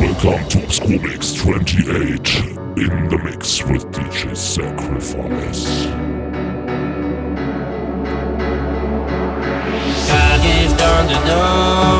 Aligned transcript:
Welcome 0.00 0.48
to 0.48 0.58
Obscore 0.60 1.02
Mix 1.02 1.34
28 1.34 1.84
in 1.84 3.08
the 3.10 3.20
mix 3.22 3.62
with 3.66 3.84
DJ 3.92 4.34
Sacrifice. 4.34 5.84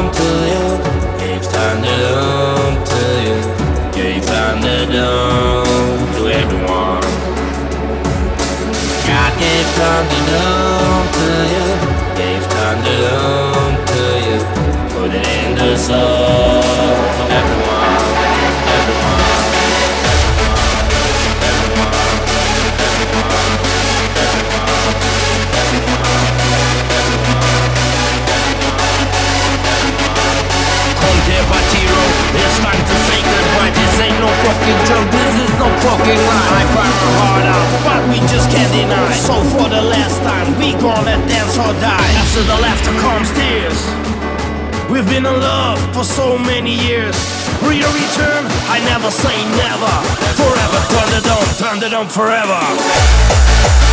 To 0.01 0.27
you, 0.49 0.67
gave 1.21 1.45
to 2.89 3.03
you, 3.27 3.37
gave 3.93 4.25
to 6.17 6.23
everyone. 6.41 7.05
Gave 9.41 9.69
Thunderdome 9.77 11.09
to 11.17 11.29
you, 11.53 11.67
gave 12.17 12.45
Thunderdome 12.49 13.77
to 13.93 14.03
you, 14.25 14.39
put 14.89 15.11
it 15.15 15.27
in 15.29 15.51
the 15.57 15.77
soul 15.77 16.60
fucking 34.41 34.81
joke, 34.89 35.09
this 35.13 35.33
is 35.45 35.53
no 35.61 35.69
fucking 35.85 36.21
lie. 36.29 36.53
I 36.57 36.65
cried 36.73 36.97
my 37.05 37.13
heart 37.21 37.47
out, 37.47 37.69
but 37.85 38.01
we 38.09 38.19
just 38.33 38.49
can't 38.49 38.73
deny. 38.73 39.13
So 39.21 39.35
for 39.53 39.69
the 39.69 39.83
last 39.83 40.17
time, 40.25 40.49
we 40.57 40.73
gonna 40.81 41.17
dance 41.29 41.57
or 41.61 41.73
die. 41.81 42.11
After 42.23 42.43
the 42.49 42.57
laughter 42.65 42.95
comes 43.05 43.29
tears. 43.37 43.81
We've 44.91 45.07
been 45.07 45.27
in 45.27 45.39
love 45.39 45.79
for 45.95 46.05
so 46.05 46.37
many 46.39 46.75
years. 46.75 47.15
Real 47.63 47.91
return, 47.93 48.43
I 48.67 48.81
never 48.91 49.11
say 49.11 49.37
never. 49.61 49.95
Forever, 50.41 50.79
turn 50.95 51.11
it 51.21 51.27
on, 51.37 51.47
turn 51.63 51.79
it 51.87 51.95
on 51.95 52.09
forever. 52.09 53.90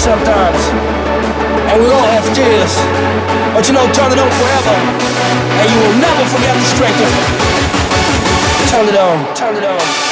Sometimes, 0.00 0.56
and 1.68 1.76
we 1.82 1.86
all 1.92 2.08
have 2.16 2.24
tears. 2.34 2.72
But 3.52 3.68
you 3.68 3.74
know, 3.74 3.84
turn 3.92 4.10
it 4.12 4.18
on 4.18 4.30
forever, 4.32 4.76
and 5.60 5.66
you 5.68 5.78
will 5.84 5.98
never 6.00 6.24
forget 6.32 6.56
the 6.56 6.64
strength 6.64 7.00
of 7.04 7.10
it. 7.20 7.26
Turn 8.70 8.88
it 8.88 8.96
on, 8.96 9.34
turn 9.36 9.56
it 9.56 9.64
on. 9.64 10.09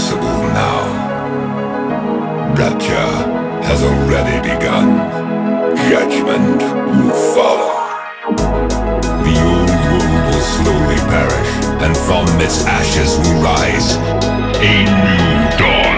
possible 0.00 0.42
now. 0.54 0.80
Rapture 2.56 3.12
has 3.68 3.82
already 3.82 4.40
begun. 4.48 4.96
Judgment 5.90 6.62
will 6.96 7.16
follow. 7.34 7.74
The 9.26 9.36
old 9.52 9.70
world 9.84 10.12
will 10.28 10.46
slowly 10.56 11.00
perish, 11.12 11.50
and 11.84 11.94
from 11.94 12.26
its 12.40 12.64
ashes 12.64 13.18
will 13.18 13.42
rise 13.42 13.96
a 14.62 14.84
new 14.84 15.58
dawn. 15.58 15.89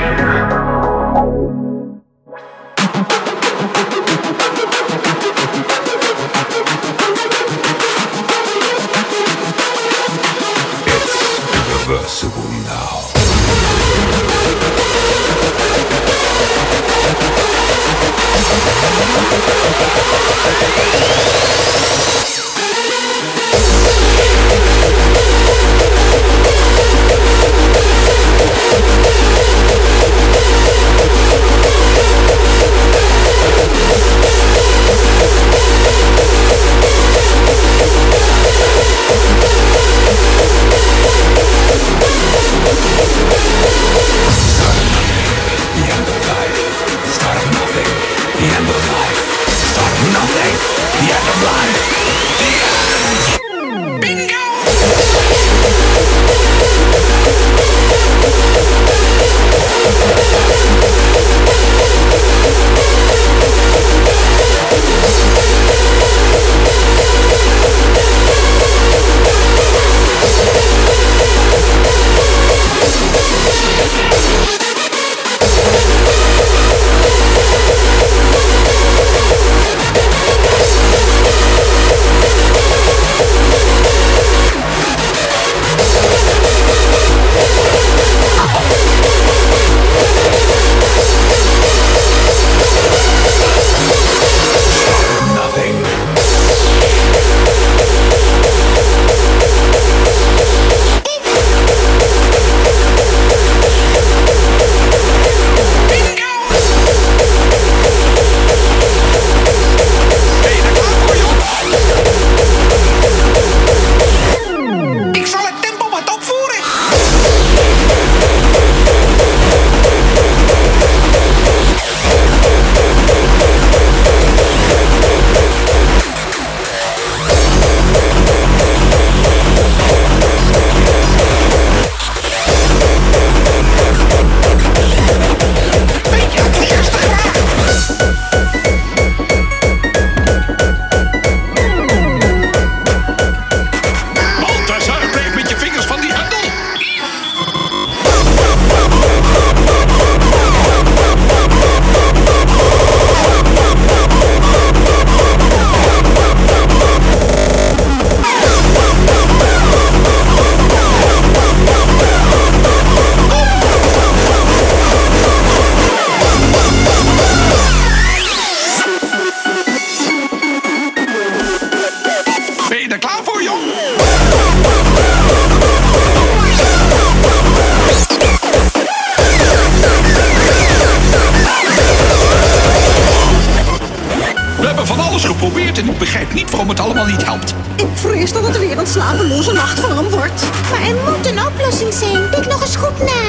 Helemaal 187.05 187.17
niet 187.17 187.25
helpt. 187.27 187.55
Ik 187.77 187.99
vrees 187.99 188.33
dat 188.33 188.47
het 188.47 188.59
weer 188.59 188.79
een 188.79 188.87
slapeloze 188.87 189.53
nacht 189.53 189.81
voor 189.81 189.91
hem 189.91 190.09
wordt. 190.09 190.43
Maar 190.71 190.83
er 190.83 190.95
moet 190.95 191.27
een 191.27 191.47
oplossing 191.47 191.95
zijn. 191.95 192.31
Kijk 192.31 192.47
nog 192.47 192.61
eens 192.63 192.77
goed 192.77 192.99
na. 192.99 193.23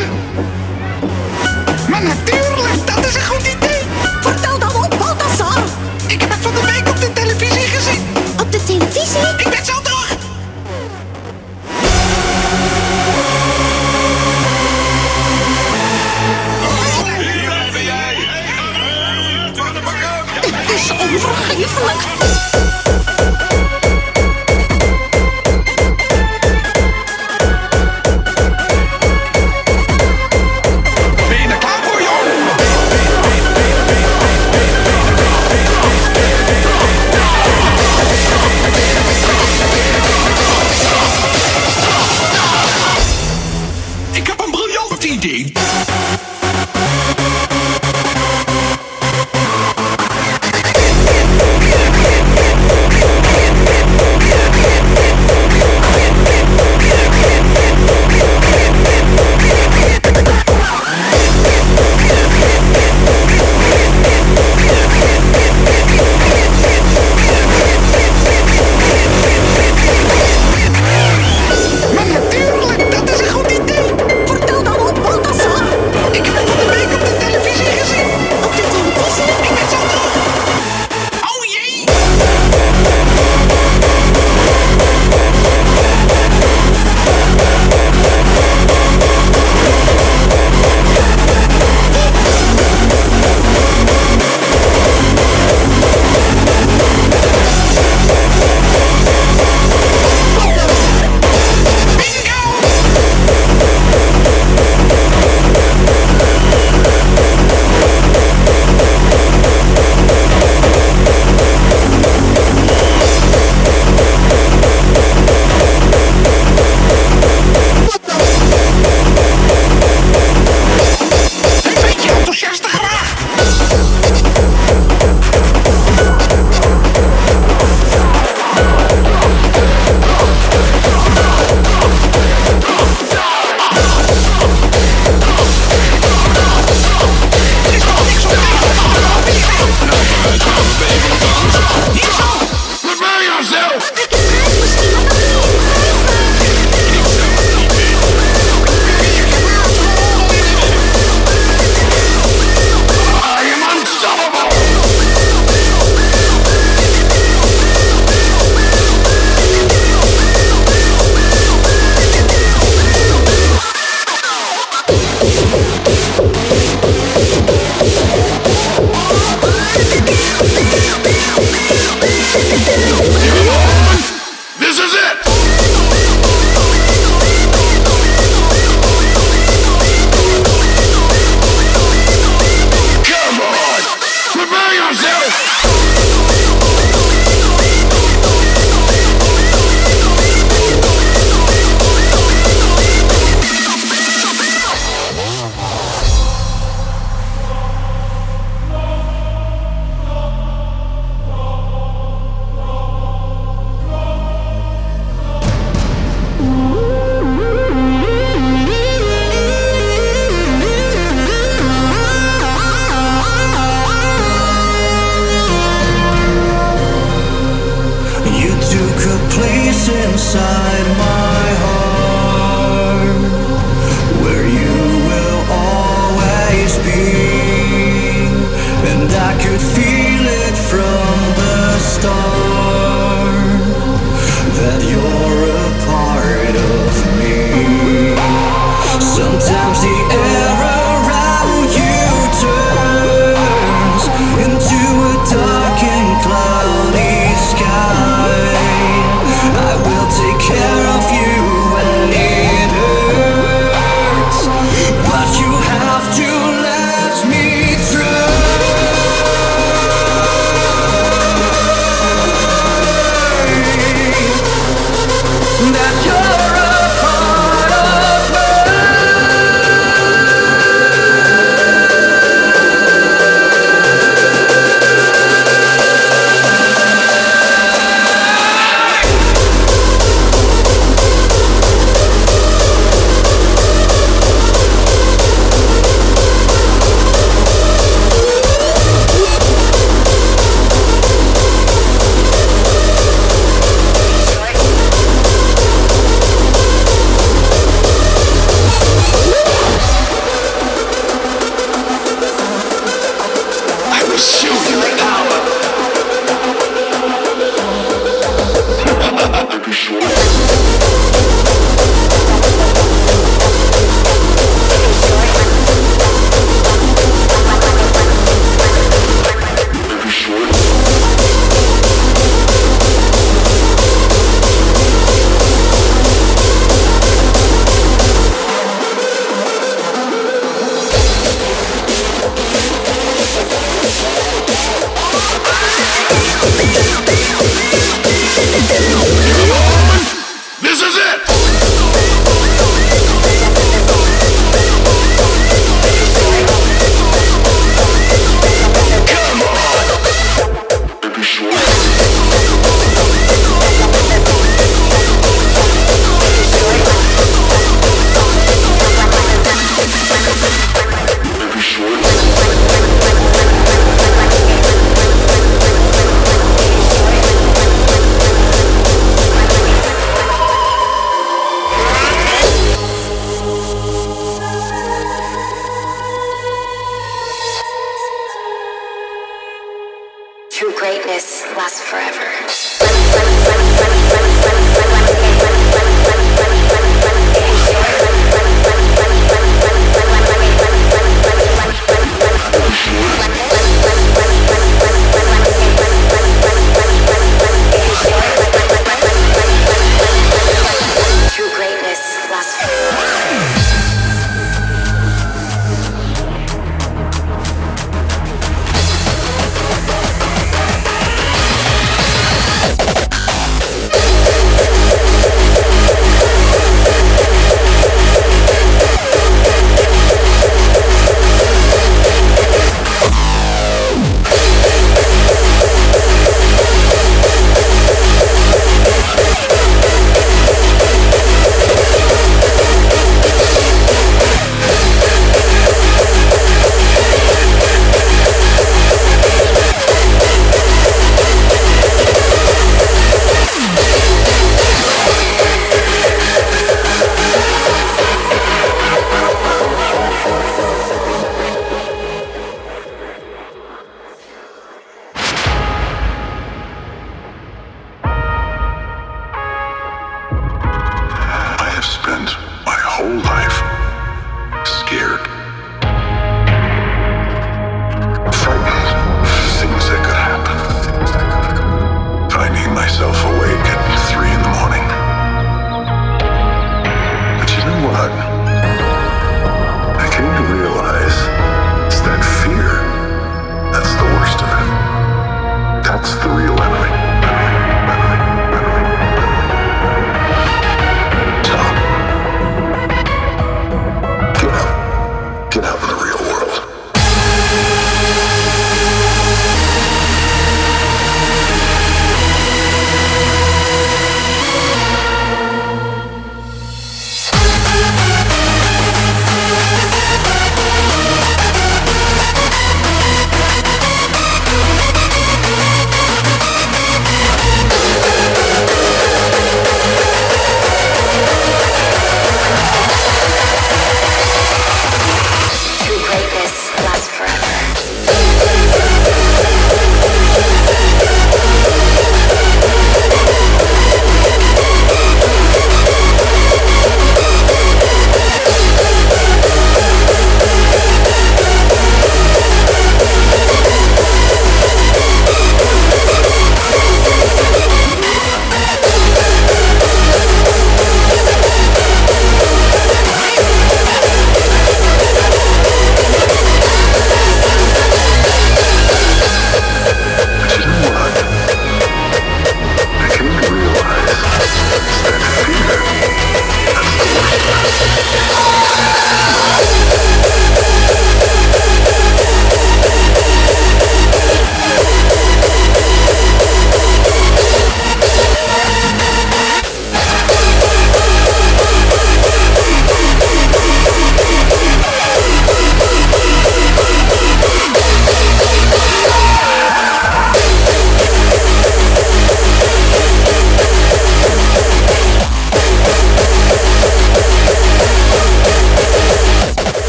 Maar 1.90 2.04
natuurlijk, 2.04 2.43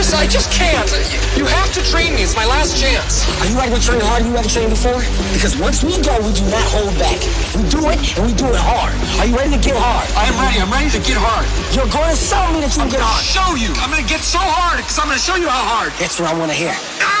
Just, 0.00 0.16
I 0.16 0.26
just 0.26 0.50
can't. 0.50 0.88
You 1.36 1.44
have 1.44 1.72
to 1.76 1.84
train 1.84 2.14
me. 2.14 2.22
It's 2.22 2.34
my 2.34 2.46
last 2.46 2.80
chance. 2.80 3.28
Are 3.40 3.46
you 3.46 3.56
ready 3.56 3.76
to 3.76 3.80
train 3.80 4.00
hard? 4.00 4.24
You 4.24 4.32
ever 4.32 4.48
trained 4.48 4.72
before? 4.72 5.04
Because 5.36 5.60
once 5.60 5.84
we 5.84 5.92
go, 6.00 6.16
we 6.24 6.32
do 6.32 6.40
not 6.48 6.64
hold 6.72 6.96
back. 6.96 7.20
We 7.52 7.68
do 7.68 7.84
it, 7.92 8.00
and 8.16 8.24
we 8.24 8.32
do 8.32 8.48
it 8.48 8.56
hard. 8.64 8.96
Are 9.20 9.28
you 9.28 9.36
ready 9.36 9.52
to 9.52 9.60
get 9.60 9.76
hard? 9.76 10.08
I 10.16 10.24
am 10.24 10.40
ready. 10.40 10.56
I'm 10.56 10.72
ready 10.72 10.88
to 10.96 11.02
get 11.04 11.20
hard. 11.20 11.44
You're 11.76 11.92
going 11.92 12.08
to 12.08 12.16
show 12.16 12.40
me 12.48 12.64
that 12.64 12.72
you 12.72 12.80
can 12.80 12.88
get 12.88 13.04
hard. 13.04 13.20
Show 13.20 13.60
you. 13.60 13.76
I'm 13.84 13.92
gonna 13.92 14.08
get 14.08 14.24
so 14.24 14.40
hard 14.40 14.80
because 14.80 14.96
I'm 14.96 15.12
gonna 15.12 15.20
show 15.20 15.36
you 15.36 15.52
how 15.52 15.84
hard. 15.84 15.92
That's 16.00 16.16
what 16.16 16.32
I 16.32 16.34
want 16.38 16.48
to 16.48 16.56
hear. 16.56 16.72
Ah! 17.04 17.20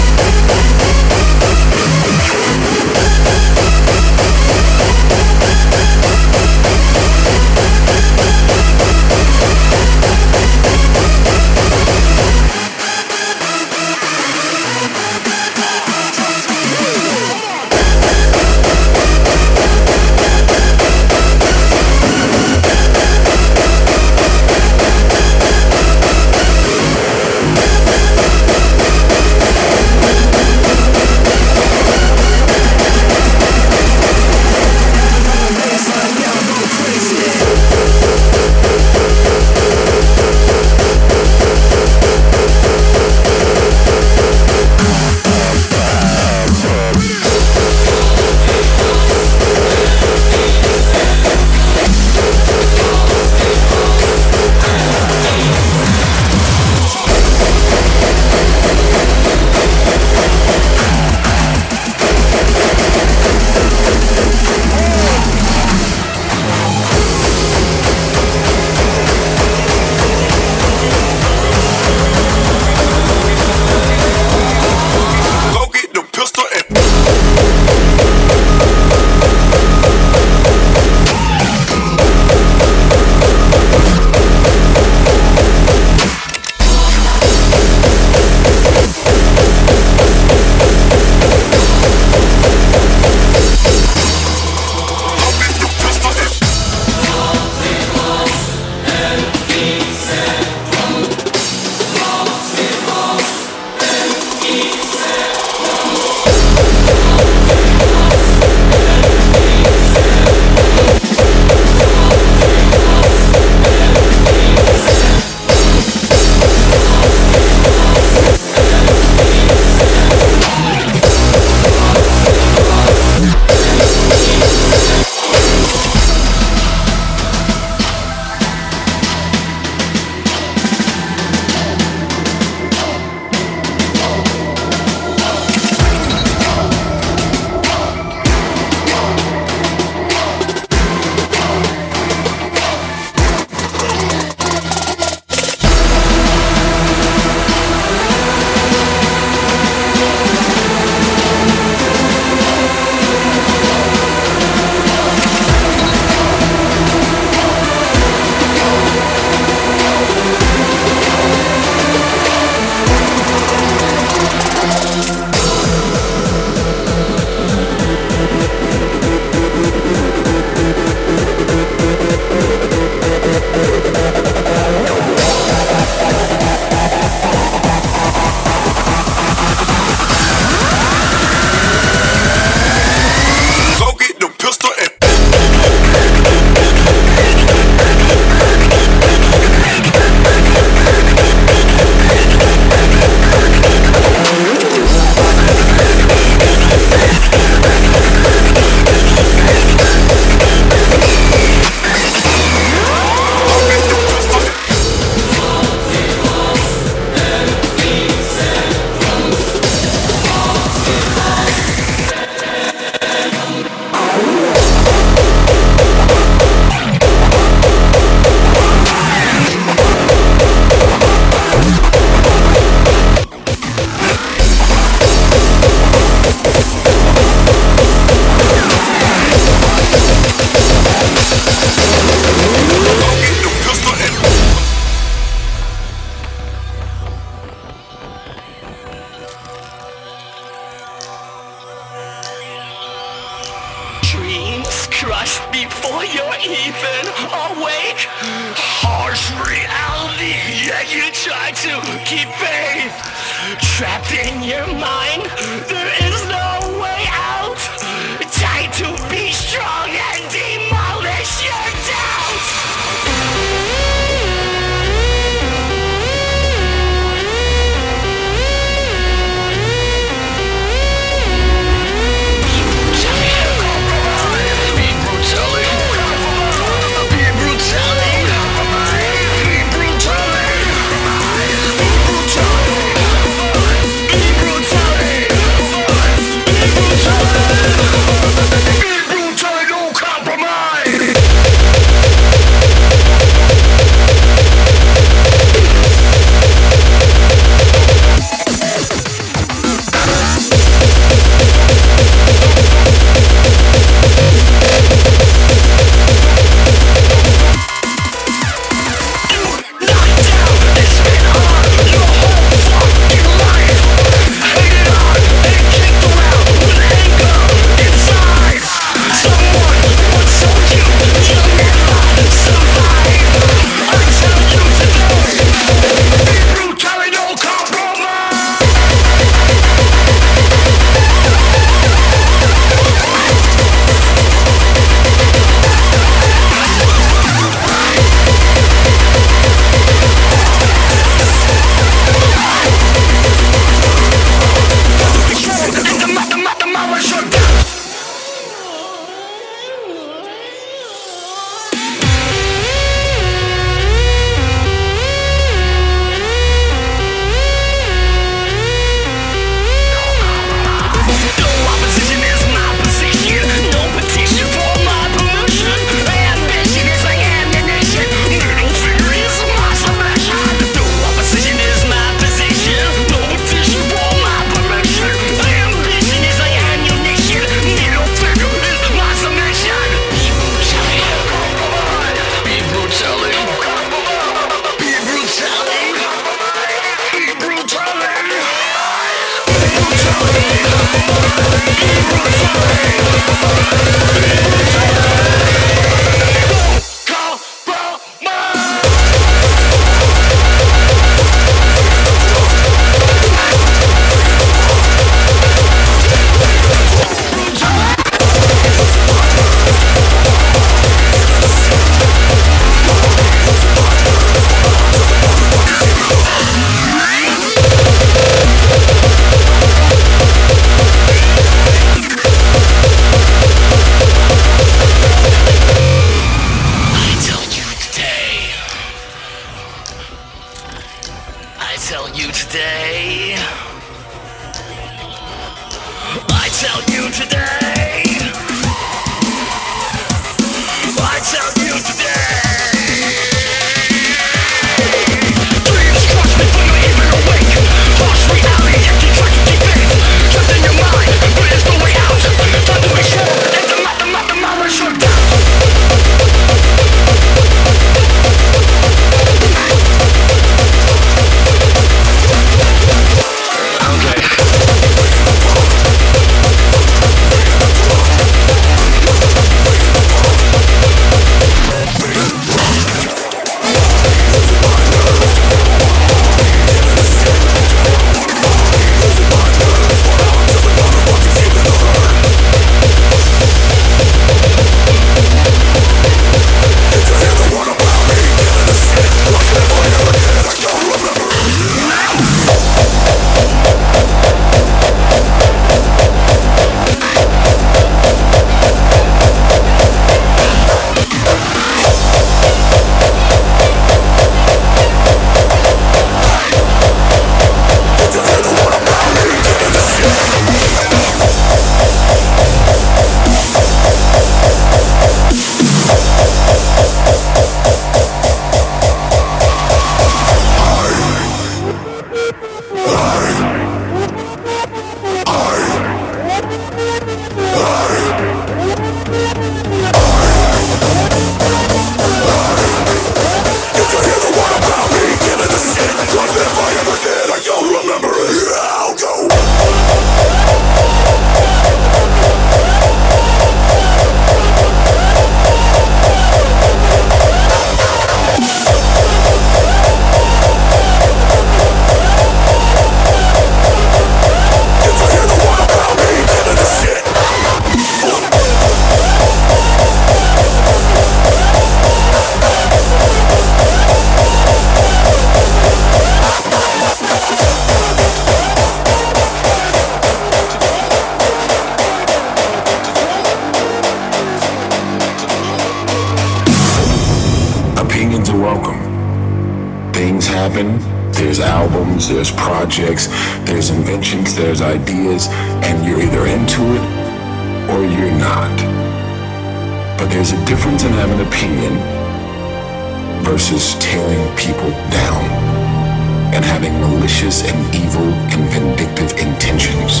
and 596.40 596.48
having 596.48 596.72
malicious 596.80 597.44
and 597.44 597.60
evil 597.76 598.08
and 598.32 598.42
vindictive 598.48 599.12
intentions. 599.20 600.00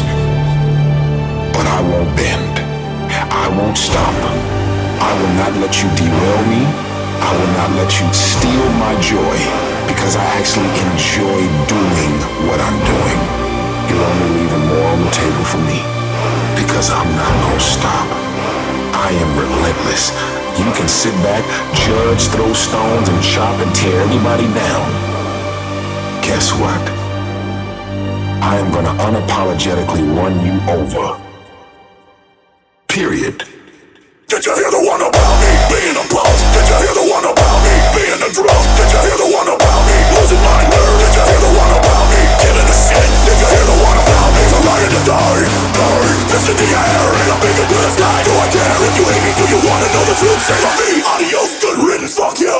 But 1.52 1.68
I 1.68 1.84
won't 1.84 2.08
bend. 2.16 2.56
I 3.28 3.52
won't 3.52 3.76
stop. 3.76 4.16
I 5.04 5.12
will 5.20 5.34
not 5.36 5.52
let 5.60 5.76
you 5.84 5.88
derail 6.00 6.42
me. 6.48 6.64
I 7.20 7.30
will 7.36 7.52
not 7.60 7.70
let 7.76 7.92
you 8.00 8.08
steal 8.16 8.66
my 8.80 8.96
joy 9.04 9.36
because 9.84 10.16
I 10.16 10.24
actually 10.40 10.72
enjoy 10.88 11.44
doing 11.68 12.14
what 12.48 12.56
I'm 12.56 12.78
doing. 12.88 13.20
You're 13.92 14.00
only 14.00 14.40
leaving 14.40 14.64
more 14.72 14.88
on 14.96 15.00
the 15.04 15.12
table 15.12 15.44
for 15.44 15.60
me 15.68 15.84
because 16.56 16.88
I'm 16.88 17.10
not 17.20 17.34
gonna 17.44 17.60
stop. 17.60 18.08
I 18.96 19.12
am 19.12 19.30
relentless. 19.36 20.08
You 20.56 20.72
can 20.72 20.88
sit 20.88 21.12
back, 21.20 21.44
judge, 21.84 22.32
throw 22.32 22.48
stones, 22.56 23.12
and 23.12 23.20
chop 23.20 23.60
and 23.60 23.74
tear 23.76 24.00
anybody 24.08 24.48
down. 24.56 24.99
Guess 26.30 26.54
what? 26.62 26.84
I 28.38 28.54
am 28.62 28.70
gonna 28.70 28.94
unapologetically 29.02 30.06
run 30.14 30.38
you 30.46 30.54
over. 30.70 31.18
Period. 32.86 33.42
Did 34.30 34.46
you 34.46 34.54
hear 34.54 34.70
the 34.70 34.78
one 34.78 35.02
about 35.02 35.34
me 35.42 35.50
being 35.74 35.98
a 35.98 36.06
boss? 36.06 36.38
Did 36.54 36.70
you 36.70 36.78
hear 36.86 36.94
the 37.02 37.06
one 37.10 37.26
about 37.26 37.58
me 37.66 37.74
being 37.98 38.22
a 38.22 38.30
drunk? 38.30 38.62
Did 38.78 38.88
you 38.94 39.00
hear 39.10 39.18
the 39.18 39.26
one 39.26 39.50
about 39.50 39.82
me 39.90 39.96
losing 40.14 40.38
my 40.46 40.62
nerve? 40.70 41.02
Did 41.02 41.18
you 41.18 41.24
hear 41.34 41.40
the 41.50 41.50
one 41.50 41.72
about 41.74 42.04
me 42.14 42.22
killing 42.38 42.68
the 42.70 42.76
shit? 42.78 43.10
Did 43.26 43.36
you 43.42 43.48
hear 43.50 43.66
the 43.66 43.78
one 43.82 43.98
about 43.98 44.30
me 44.30 44.42
trying 44.54 44.92
to 44.94 45.02
die? 45.02 45.42
Die, 45.50 46.14
fist 46.30 46.46
in 46.46 46.56
the 46.62 46.68
air 46.78 47.10
and 47.10 47.26
I'm 47.26 47.40
bigger 47.42 47.66
to 47.66 47.74
the 47.74 47.90
sky. 47.98 48.18
Do 48.22 48.32
I 48.38 48.46
care 48.54 48.70
if 48.86 48.94
you 49.02 49.04
hate 49.10 49.24
me? 49.26 49.32
Do 49.34 49.44
you 49.50 49.60
wanna 49.66 49.88
know 49.98 50.04
the 50.06 50.14
truth? 50.14 50.40
Say 50.46 50.62
for 50.62 50.78
me, 50.78 51.02
adios, 51.02 51.58
good 51.58 51.78
riddance, 51.82 52.14
fuck 52.14 52.38
you. 52.38 52.54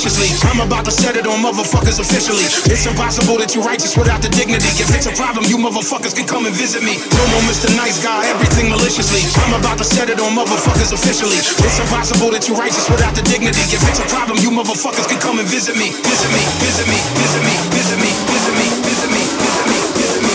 Maliciously. 0.00 0.32
I'm 0.48 0.64
about 0.64 0.88
to 0.88 0.90
set 0.90 1.16
it 1.16 1.26
on 1.28 1.44
motherfuckers 1.44 2.00
officially. 2.00 2.48
It's 2.72 2.88
impossible 2.88 3.36
that 3.36 3.52
you 3.52 3.60
righteous 3.60 3.96
without 4.00 4.24
the 4.24 4.32
dignity. 4.32 4.64
If 4.80 4.88
it's 4.96 5.04
a 5.04 5.12
problem, 5.12 5.44
you 5.44 5.60
motherfuckers 5.60 6.16
can 6.16 6.24
come 6.24 6.48
and 6.48 6.56
visit 6.56 6.80
me. 6.80 6.96
No 6.96 7.24
more 7.36 7.44
Mr. 7.44 7.68
Nice 7.76 8.00
Guy, 8.00 8.24
everything 8.32 8.72
maliciously. 8.72 9.20
I'm 9.44 9.60
about 9.60 9.76
to 9.76 9.84
set 9.84 10.08
it 10.08 10.16
on 10.16 10.32
motherfuckers 10.32 10.96
officially. 10.96 11.36
It's 11.36 11.76
impossible 11.76 12.32
that 12.32 12.48
you 12.48 12.56
righteous 12.56 12.88
without 12.88 13.12
the 13.12 13.20
dignity. 13.28 13.60
If 13.68 13.84
it's 13.84 14.00
a 14.00 14.08
problem, 14.08 14.40
you 14.40 14.48
motherfuckers 14.48 15.04
can 15.04 15.20
come 15.20 15.36
and 15.36 15.48
visit 15.48 15.76
me. 15.76 15.92
Visit 15.92 16.30
me, 16.32 16.42
visit 16.64 16.88
me, 16.88 16.96
visit 17.20 17.44
me, 17.44 17.52
visit 17.76 18.00
me, 18.00 18.08
visit 18.32 18.56
me, 18.56 18.66
visit 18.88 19.10
me, 19.12 19.20
visit 19.36 19.68
me, 19.68 19.78
visit 20.00 20.22
me. 20.24 20.32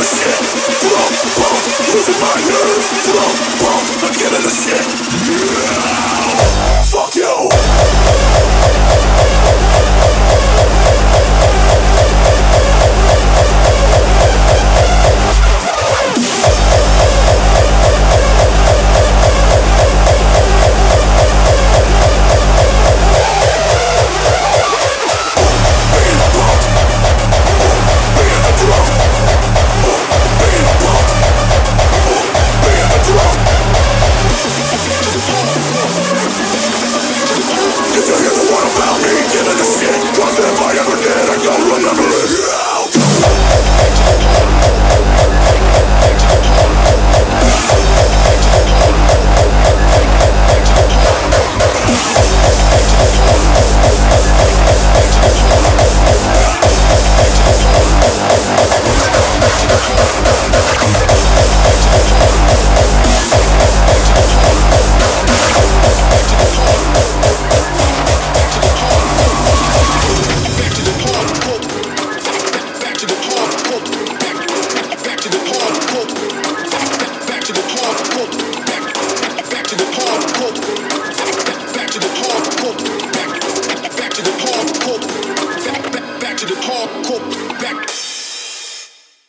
The 0.00 0.06
shit. 0.06 1.39
Fuck 6.90 7.16
you. 7.16 7.48
I 41.82 42.69